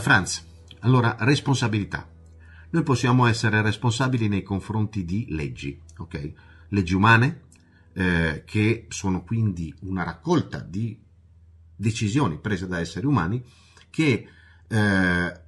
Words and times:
Franz, 0.00 0.44
allora 0.80 1.16
responsabilità. 1.20 2.08
Noi 2.70 2.82
possiamo 2.82 3.26
essere 3.26 3.62
responsabili 3.62 4.28
nei 4.28 4.42
confronti 4.42 5.04
di 5.04 5.26
leggi, 5.30 5.80
ok? 5.98 6.32
Leggi 6.68 6.94
umane, 6.94 7.42
eh, 7.92 8.42
che 8.46 8.86
sono 8.88 9.22
quindi 9.22 9.74
una 9.80 10.04
raccolta 10.04 10.60
di 10.60 10.98
decisioni 11.74 12.38
prese 12.38 12.66
da 12.66 12.78
esseri 12.78 13.06
umani 13.06 13.42
che 13.88 14.28
eh, 14.68 15.40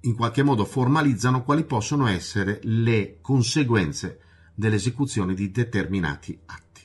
in 0.00 0.14
qualche 0.16 0.42
modo 0.42 0.64
formalizzano 0.64 1.42
quali 1.42 1.64
possono 1.64 2.06
essere 2.06 2.60
le 2.62 3.18
conseguenze 3.20 4.20
dell'esecuzione 4.54 5.34
di 5.34 5.50
determinati 5.50 6.38
atti. 6.46 6.82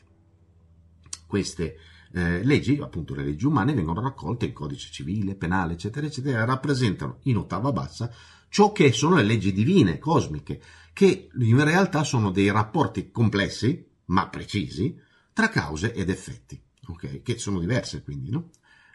Queste 1.26 1.78
eh, 2.14 2.44
leggi, 2.44 2.80
appunto 2.82 3.14
le 3.16 3.24
leggi 3.24 3.46
umane, 3.46 3.74
vengono 3.74 4.02
raccolte 4.02 4.46
in 4.46 4.54
codice 4.54 4.92
civile, 4.92 5.36
penale, 5.36 5.74
eccetera, 5.74 6.06
eccetera, 6.06 6.46
rappresentano 6.46 7.20
in 7.24 7.38
ottava 7.38 7.72
bassa 7.72 8.12
ciò 8.50 8.72
che 8.72 8.92
sono 8.92 9.16
le 9.16 9.24
leggi 9.24 9.52
divine, 9.52 10.00
cosmiche, 10.00 10.62
che 10.94 11.30
in 11.38 11.64
realtà 11.64 12.04
sono 12.04 12.32
dei 12.32 12.50
rapporti 12.52 13.12
complessi, 13.12 13.86
ma 14.06 14.30
precisi, 14.30 15.00
tra 15.34 15.50
cause 15.50 15.94
ed 15.94 16.10
effetti, 16.10 16.60
okay? 16.88 17.22
che 17.22 17.38
sono 17.38 17.60
diverse 17.60 18.02
quindi, 18.04 18.32
no? 18.32 18.50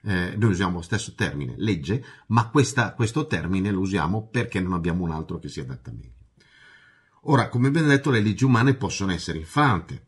Eh, 0.04 0.34
noi 0.36 0.50
usiamo 0.50 0.78
lo 0.78 0.82
stesso 0.82 1.14
termine, 1.14 1.54
legge, 1.58 2.04
ma 2.28 2.48
questa, 2.48 2.92
questo 2.94 3.26
termine 3.28 3.70
lo 3.70 3.80
usiamo 3.80 4.26
perché 4.26 4.58
non 4.58 4.72
abbiamo 4.72 5.04
un 5.04 5.12
altro 5.12 5.38
che 5.38 5.48
si 5.48 5.60
adatta 5.60 5.92
meglio. 5.92 6.10
Ora, 7.26 7.48
come 7.48 7.70
ben 7.70 7.86
detto, 7.86 8.10
le 8.10 8.20
leggi 8.20 8.42
umane 8.42 8.74
possono 8.74 9.12
essere 9.12 9.38
infante, 9.38 10.06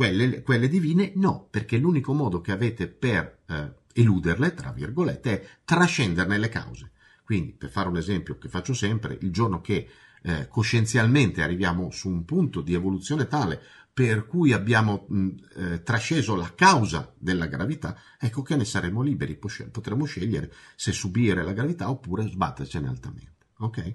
quelle, 0.00 0.42
quelle 0.42 0.66
divine 0.66 1.12
no, 1.16 1.46
perché 1.50 1.76
l'unico 1.76 2.14
modo 2.14 2.40
che 2.40 2.52
avete 2.52 2.88
per 2.88 3.40
eh, 3.46 3.74
eluderle, 3.92 4.54
tra 4.54 4.72
virgolette, 4.72 5.30
è 5.42 5.46
trascenderne 5.62 6.38
le 6.38 6.48
cause. 6.48 6.92
Quindi, 7.22 7.52
per 7.52 7.68
fare 7.68 7.90
un 7.90 7.98
esempio 7.98 8.38
che 8.38 8.48
faccio 8.48 8.72
sempre, 8.72 9.18
il 9.20 9.30
giorno 9.30 9.60
che 9.60 9.86
eh, 10.22 10.48
coscienzialmente 10.48 11.42
arriviamo 11.42 11.90
su 11.90 12.08
un 12.08 12.24
punto 12.24 12.62
di 12.62 12.72
evoluzione 12.72 13.26
tale 13.26 13.60
per 13.92 14.26
cui 14.26 14.54
abbiamo 14.54 15.04
mh, 15.06 15.28
eh, 15.56 15.82
trasceso 15.82 16.34
la 16.34 16.50
causa 16.54 17.12
della 17.18 17.44
gravità, 17.44 17.94
ecco 18.18 18.40
che 18.40 18.56
ne 18.56 18.64
saremo 18.64 19.02
liberi, 19.02 19.38
potremo 19.70 20.06
scegliere 20.06 20.50
se 20.76 20.92
subire 20.92 21.44
la 21.44 21.52
gravità 21.52 21.90
oppure 21.90 22.26
sbattercene 22.26 22.88
altamente. 22.88 23.48
Ok? 23.58 23.92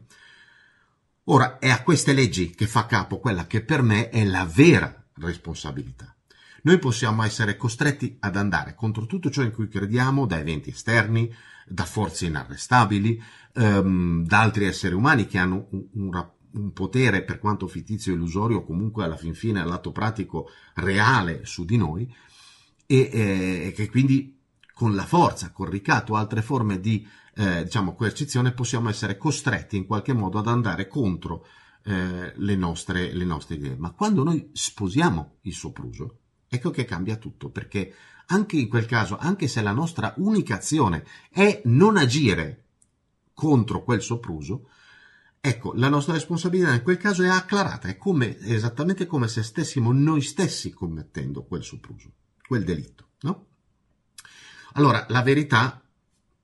Ora 1.23 1.57
è 1.57 1.71
a 1.71 1.81
queste 1.81 2.13
leggi 2.13 2.51
che 2.51 2.67
fa 2.67 2.85
capo 2.85 3.17
quella 3.17 3.47
che 3.47 3.63
per 3.63 3.81
me 3.81 4.09
è 4.09 4.23
la 4.23 4.45
vera 4.45 4.99
responsabilità. 5.17 6.15
Noi 6.63 6.79
possiamo 6.79 7.23
essere 7.23 7.57
costretti 7.57 8.17
ad 8.19 8.35
andare 8.35 8.73
contro 8.73 9.05
tutto 9.05 9.29
ciò 9.29 9.43
in 9.43 9.51
cui 9.51 9.67
crediamo 9.67 10.25
da 10.25 10.39
eventi 10.39 10.71
esterni, 10.71 11.31
da 11.67 11.85
forze 11.85 12.25
inarrestabili, 12.25 13.21
ehm, 13.53 14.25
da 14.25 14.41
altri 14.41 14.65
esseri 14.65 14.95
umani 14.95 15.27
che 15.27 15.37
hanno 15.37 15.67
un, 15.71 15.87
un, 15.93 16.29
un 16.53 16.73
potere, 16.73 17.23
per 17.23 17.39
quanto 17.39 17.67
fittizio 17.67 18.11
e 18.11 18.15
illusorio, 18.15 18.63
comunque 18.63 19.03
alla 19.03 19.15
fin 19.15 19.35
fine 19.35 19.61
all'atto 19.61 19.91
pratico 19.91 20.49
reale 20.75 21.45
su 21.45 21.65
di 21.65 21.77
noi, 21.77 22.11
e 22.87 23.09
eh, 23.11 23.73
che 23.75 23.89
quindi 23.89 24.39
con 24.73 24.95
la 24.95 25.05
forza, 25.05 25.51
con 25.51 25.69
ricatto 25.69 26.15
altre 26.15 26.41
forme 26.41 26.79
di 26.79 27.07
eh, 27.35 27.63
diciamo, 27.63 27.93
coercizione 27.93 28.51
possiamo 28.53 28.89
essere 28.89 29.17
costretti 29.17 29.77
in 29.77 29.85
qualche 29.85 30.13
modo 30.13 30.39
ad 30.39 30.47
andare 30.47 30.87
contro 30.87 31.45
eh, 31.85 32.33
le, 32.35 32.55
nostre, 32.55 33.13
le 33.13 33.25
nostre 33.25 33.55
idee. 33.55 33.75
Ma 33.77 33.91
quando 33.91 34.23
noi 34.23 34.49
sposiamo 34.53 35.37
il 35.41 35.53
sopruso, 35.53 36.19
ecco 36.47 36.71
che 36.71 36.85
cambia 36.85 37.15
tutto, 37.17 37.49
perché 37.49 37.93
anche 38.27 38.57
in 38.57 38.67
quel 38.67 38.85
caso, 38.85 39.17
anche 39.17 39.47
se 39.47 39.61
la 39.61 39.71
nostra 39.71 40.13
unica 40.17 40.55
azione 40.55 41.05
è 41.29 41.61
non 41.65 41.97
agire 41.97 42.63
contro 43.33 43.83
quel 43.83 44.01
sopruso, 44.01 44.69
Ecco, 45.45 45.73
la 45.75 45.89
nostra 45.89 46.13
responsabilità 46.13 46.73
in 46.73 46.81
quel 46.81 46.97
caso 46.97 47.21
è 47.21 47.27
acclarata, 47.27 47.87
è 47.87 47.97
come, 47.97 48.35
esattamente 48.39 49.05
come 49.05 49.27
se 49.27 49.43
stessimo 49.43 49.91
noi 49.91 50.21
stessi 50.21 50.71
commettendo 50.71 51.43
quel 51.43 51.61
sopruso, 51.61 52.13
quel 52.47 52.63
delitto, 52.63 53.09
no? 53.19 53.45
Allora, 54.73 55.05
la 55.09 55.21
verità 55.21 55.83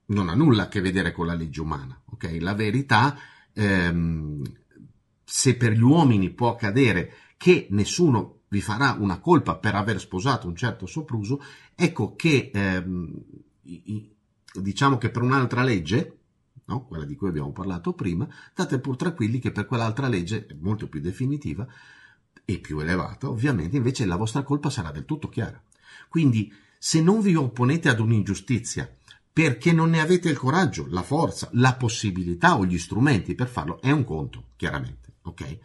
non 0.05 0.29
ha 0.29 0.35
nulla 0.35 0.63
a 0.63 0.67
che 0.67 0.81
vedere 0.81 1.13
con 1.13 1.25
la 1.25 1.33
legge 1.33 1.61
umana, 1.61 1.99
ok? 2.11 2.37
La 2.41 2.53
verità, 2.53 3.17
ehm, 3.53 4.43
se 5.33 5.55
per 5.55 5.71
gli 5.71 5.81
uomini 5.81 6.29
può 6.29 6.49
accadere 6.49 7.13
che 7.37 7.67
nessuno 7.69 8.41
vi 8.49 8.59
farà 8.59 8.97
una 8.99 9.21
colpa 9.21 9.55
per 9.55 9.75
aver 9.75 9.97
sposato 9.97 10.45
un 10.45 10.57
certo 10.57 10.85
sopruso, 10.85 11.41
ecco 11.73 12.17
che, 12.17 12.51
ehm, 12.53 13.13
diciamo 14.55 14.97
che 14.97 15.09
per 15.09 15.21
un'altra 15.21 15.63
legge, 15.63 16.17
no? 16.65 16.85
quella 16.85 17.05
di 17.05 17.15
cui 17.15 17.29
abbiamo 17.29 17.53
parlato 17.53 17.93
prima, 17.93 18.27
state 18.51 18.79
pur 18.79 18.97
tranquilli 18.97 19.39
che 19.39 19.53
per 19.53 19.67
quell'altra 19.67 20.09
legge, 20.09 20.45
molto 20.59 20.89
più 20.89 20.99
definitiva 20.99 21.65
e 22.43 22.59
più 22.59 22.79
elevata, 22.79 23.29
ovviamente 23.29 23.77
invece 23.77 24.05
la 24.05 24.17
vostra 24.17 24.43
colpa 24.43 24.69
sarà 24.69 24.91
del 24.91 25.05
tutto 25.05 25.29
chiara. 25.29 25.63
Quindi, 26.09 26.53
se 26.77 27.01
non 27.01 27.21
vi 27.21 27.35
opponete 27.35 27.87
ad 27.87 28.01
un'ingiustizia 28.01 28.93
perché 29.31 29.71
non 29.71 29.91
ne 29.91 30.01
avete 30.01 30.27
il 30.27 30.37
coraggio, 30.37 30.87
la 30.89 31.03
forza, 31.03 31.47
la 31.53 31.73
possibilità 31.75 32.57
o 32.57 32.65
gli 32.65 32.77
strumenti 32.77 33.33
per 33.33 33.47
farlo, 33.47 33.79
è 33.79 33.91
un 33.91 34.03
conto, 34.03 34.47
chiaramente, 34.57 35.00
ok? 35.23 35.57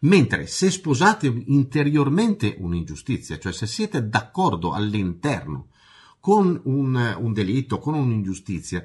Mentre 0.00 0.46
se 0.46 0.70
sposate 0.70 1.26
interiormente 1.46 2.56
un'ingiustizia, 2.58 3.38
cioè 3.38 3.52
se 3.52 3.66
siete 3.66 4.08
d'accordo 4.08 4.72
all'interno 4.72 5.68
con 6.20 6.60
un, 6.64 7.16
un 7.18 7.32
delitto, 7.32 7.78
con 7.78 7.94
un'ingiustizia, 7.94 8.82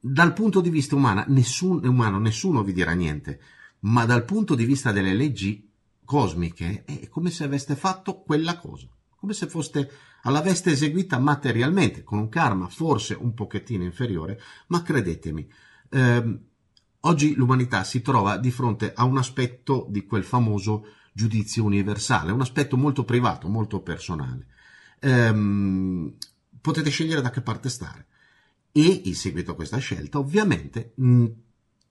dal 0.00 0.32
punto 0.32 0.60
di 0.60 0.70
vista 0.70 0.94
umano 0.94 1.24
nessun, 1.28 1.84
umano, 1.84 2.18
nessuno 2.18 2.62
vi 2.62 2.72
dirà 2.72 2.92
niente, 2.92 3.40
ma 3.80 4.04
dal 4.04 4.24
punto 4.24 4.54
di 4.54 4.64
vista 4.64 4.92
delle 4.92 5.14
leggi 5.14 5.70
cosmiche 6.04 6.84
è 6.84 7.08
come 7.08 7.30
se 7.30 7.44
aveste 7.44 7.74
fatto 7.74 8.22
quella 8.22 8.58
cosa, 8.58 8.88
come 9.16 9.32
se 9.34 9.46
foste 9.46 9.90
l'aveste 10.22 10.70
eseguita 10.72 11.18
materialmente, 11.18 12.02
con 12.02 12.18
un 12.18 12.28
karma 12.28 12.68
forse 12.68 13.14
un 13.14 13.34
pochettino 13.34 13.84
inferiore, 13.84 14.40
ma 14.68 14.82
credetemi, 14.82 15.50
ehm, 15.90 16.40
oggi 17.00 17.34
l'umanità 17.34 17.84
si 17.84 18.02
trova 18.02 18.36
di 18.36 18.50
fronte 18.50 18.92
a 18.94 19.04
un 19.04 19.18
aspetto 19.18 19.86
di 19.88 20.04
quel 20.04 20.24
famoso 20.24 20.86
giudizio 21.12 21.64
universale, 21.64 22.32
un 22.32 22.40
aspetto 22.40 22.76
molto 22.76 23.04
privato, 23.04 23.48
molto 23.48 23.80
personale. 23.80 24.46
Ehm, 25.00 26.14
potete 26.60 26.90
scegliere 26.90 27.22
da 27.22 27.30
che 27.30 27.40
parte 27.40 27.68
stare 27.68 28.06
e 28.72 29.02
in 29.04 29.14
seguito 29.14 29.52
a 29.52 29.54
questa 29.54 29.78
scelta 29.78 30.18
ovviamente 30.18 30.92
mh, 30.96 31.26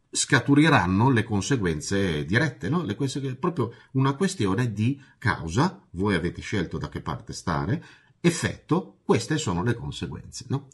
scaturiranno 0.10 1.10
le 1.10 1.24
conseguenze 1.24 2.26
dirette, 2.26 2.70
no? 2.70 2.84
le 2.84 2.96
conseguenze, 2.96 3.38
proprio 3.38 3.74
una 3.94 4.14
questione 4.14 4.72
di 4.72 5.02
causa, 5.18 5.86
voi 5.92 6.16
avete 6.16 6.42
scelto 6.42 6.78
da 6.78 6.90
che 6.90 7.02
parte 7.02 7.34
stare, 7.34 7.84
effetto, 8.22 9.00
queste 9.04 9.38
sono 9.38 9.64
le 9.64 9.74
conseguenze. 9.74 10.46
No? 10.50 10.68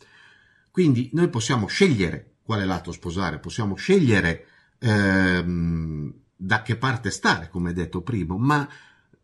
Quindi 0.71 1.09
noi 1.13 1.29
possiamo 1.29 1.67
scegliere 1.67 2.32
quale 2.43 2.65
lato 2.65 2.91
sposare, 2.91 3.39
possiamo 3.39 3.75
scegliere 3.75 4.45
ehm, 4.79 6.13
da 6.35 6.61
che 6.61 6.75
parte 6.75 7.09
stare, 7.09 7.49
come 7.49 7.73
detto 7.73 8.01
prima, 8.01 8.35
ma 8.37 8.67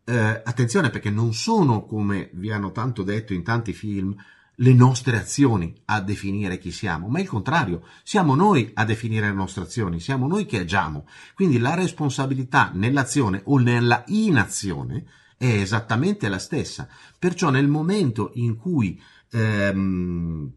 eh, 0.04 0.42
attenzione 0.44 0.90
perché 0.90 1.10
non 1.10 1.34
sono, 1.34 1.84
come 1.84 2.30
vi 2.32 2.50
hanno 2.50 2.72
tanto 2.72 3.02
detto 3.02 3.34
in 3.34 3.42
tanti 3.42 3.72
film, 3.72 4.14
le 4.60 4.72
nostre 4.74 5.16
azioni 5.16 5.74
a 5.86 6.00
definire 6.00 6.58
chi 6.58 6.70
siamo, 6.70 7.08
ma 7.08 7.20
il 7.20 7.28
contrario, 7.28 7.86
siamo 8.02 8.34
noi 8.34 8.70
a 8.74 8.84
definire 8.84 9.28
le 9.28 9.34
nostre 9.34 9.62
azioni, 9.62 10.00
siamo 10.00 10.26
noi 10.26 10.44
che 10.44 10.58
agiamo. 10.58 11.06
Quindi 11.34 11.58
la 11.58 11.74
responsabilità 11.74 12.70
nell'azione 12.74 13.40
o 13.44 13.58
nella 13.58 14.04
inazione 14.08 15.06
è 15.38 15.46
esattamente 15.46 16.28
la 16.28 16.38
stessa. 16.38 16.88
Perciò 17.18 17.48
nel 17.48 17.68
momento 17.68 18.32
in 18.34 18.56
cui 18.56 19.00
ehm, 19.30 20.52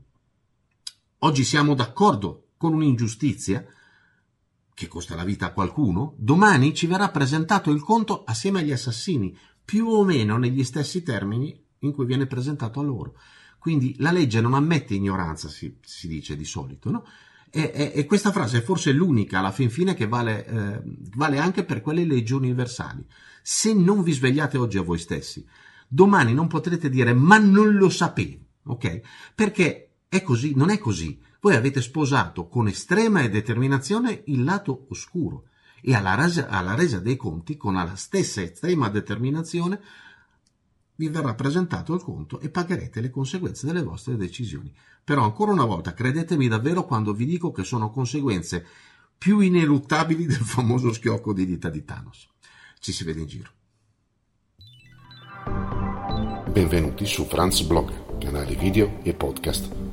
oggi 1.19 1.43
siamo 1.45 1.73
d'accordo 1.73 2.47
con 2.63 2.75
un'ingiustizia, 2.75 3.65
che 4.73 4.87
costa 4.87 5.15
la 5.15 5.25
vita 5.25 5.47
a 5.47 5.51
qualcuno, 5.51 6.15
domani 6.17 6.73
ci 6.73 6.87
verrà 6.87 7.09
presentato 7.09 7.71
il 7.71 7.83
conto 7.83 8.23
assieme 8.23 8.61
agli 8.61 8.71
assassini, 8.71 9.37
più 9.65 9.87
o 9.87 10.05
meno 10.05 10.37
negli 10.37 10.63
stessi 10.63 11.03
termini 11.03 11.61
in 11.79 11.91
cui 11.91 12.05
viene 12.05 12.25
presentato 12.25 12.79
a 12.79 12.83
loro. 12.83 13.19
Quindi 13.59 13.95
la 13.97 14.13
legge 14.13 14.39
non 14.39 14.53
ammette 14.53 14.93
ignoranza, 14.93 15.49
si, 15.49 15.77
si 15.81 16.07
dice 16.07 16.37
di 16.37 16.45
solito, 16.45 16.89
no? 16.89 17.05
E, 17.49 17.69
e, 17.73 17.91
e, 17.95 18.05
questa 18.05 18.31
frase 18.31 18.59
è 18.59 18.61
forse 18.61 18.93
l'unica 18.93 19.39
alla 19.39 19.51
fin 19.51 19.69
fine 19.69 19.93
che 19.93 20.07
vale, 20.07 20.45
eh, 20.45 20.81
vale 21.15 21.39
anche 21.39 21.65
per 21.65 21.81
quelle 21.81 22.05
leggi 22.05 22.31
universali. 22.31 23.05
Se 23.41 23.73
non 23.73 24.03
vi 24.03 24.13
svegliate 24.13 24.57
oggi 24.57 24.77
a 24.77 24.83
voi 24.83 24.99
stessi, 24.99 25.45
domani 25.85 26.33
non 26.33 26.47
potrete 26.47 26.87
dire 26.87 27.13
ma 27.13 27.37
non 27.39 27.73
lo 27.73 27.89
sapevo, 27.89 28.45
ok? 28.63 29.01
Perché 29.35 29.92
è 30.13 30.21
così, 30.21 30.53
non 30.55 30.69
è 30.69 30.77
così. 30.77 31.19
Voi 31.39 31.55
avete 31.55 31.81
sposato 31.81 32.47
con 32.47 32.67
estrema 32.67 33.27
determinazione 33.27 34.23
il 34.27 34.43
lato 34.43 34.85
oscuro 34.89 35.45
e 35.81 35.95
alla 35.95 36.15
resa, 36.15 36.47
alla 36.47 36.75
resa 36.75 36.99
dei 36.99 37.17
conti, 37.17 37.57
con 37.57 37.73
la 37.73 37.95
stessa 37.95 38.41
estrema 38.41 38.89
determinazione, 38.89 39.81
vi 40.95 41.09
verrà 41.09 41.33
presentato 41.33 41.93
il 41.95 42.01
conto 42.01 42.39
e 42.39 42.49
pagherete 42.49 43.01
le 43.01 43.09
conseguenze 43.09 43.65
delle 43.65 43.81
vostre 43.81 44.15
decisioni. 44.15 44.71
Però 45.03 45.23
ancora 45.23 45.51
una 45.51 45.65
volta 45.65 45.93
credetemi 45.93 46.47
davvero 46.47 46.85
quando 46.85 47.13
vi 47.13 47.25
dico 47.25 47.51
che 47.51 47.63
sono 47.63 47.89
conseguenze 47.89 48.65
più 49.17 49.39
ineluttabili 49.39 50.25
del 50.25 50.35
famoso 50.37 50.93
schiocco 50.93 51.33
di 51.33 51.45
dita 51.45 51.69
di 51.69 51.83
Thanos. 51.83 52.29
Ci 52.79 52.91
si 52.91 53.03
vede 53.03 53.21
in 53.21 53.27
giro. 53.27 53.49
Benvenuti 56.51 57.05
su 57.07 57.25
Franz 57.25 57.61
Blog, 57.63 58.19
canale 58.19 58.55
video 58.55 58.99
e 59.01 59.13
podcast. 59.15 59.92